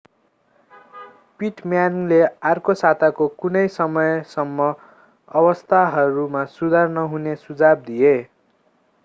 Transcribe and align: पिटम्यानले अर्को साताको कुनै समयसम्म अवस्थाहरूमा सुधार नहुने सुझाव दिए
पिटम्यानले 1.41 2.17
अर्को 2.51 2.75
साताको 2.79 3.27
कुनै 3.43 3.63
समयसम्म 3.75 4.71
अवस्थाहरूमा 5.35 6.45
सुधार 6.57 6.93
नहुने 6.97 7.39
सुझाव 7.45 7.87
दिए 7.87 8.17